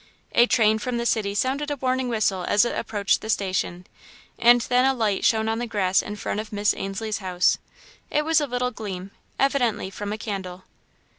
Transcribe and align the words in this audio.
A 0.31 0.47
train 0.47 0.79
from 0.79 0.97
the 0.97 1.05
city 1.05 1.35
sounded 1.35 1.69
a 1.69 1.75
warning 1.75 2.09
whistle 2.09 2.43
as 2.45 2.65
it 2.65 2.75
approached 2.75 3.21
the 3.21 3.29
station, 3.29 3.85
and 4.39 4.61
then 4.61 4.83
a 4.83 4.95
light 4.95 5.23
shone 5.23 5.47
on 5.47 5.59
the 5.59 5.67
grass 5.67 6.01
in 6.01 6.15
front 6.15 6.39
of 6.39 6.51
Miss 6.51 6.73
Ainslie's 6.73 7.19
house. 7.19 7.59
It 8.09 8.25
was 8.25 8.41
a 8.41 8.47
little 8.47 8.71
gleam, 8.71 9.11
evidently 9.37 9.91
from 9.91 10.11
a 10.11 10.17
candle. 10.17 10.63